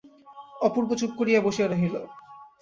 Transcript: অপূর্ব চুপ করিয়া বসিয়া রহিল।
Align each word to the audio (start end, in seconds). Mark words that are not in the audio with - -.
অপূর্ব 0.61 0.89
চুপ 0.99 1.11
করিয়া 1.19 1.39
বসিয়া 1.41 1.67
রহিল। 1.67 1.95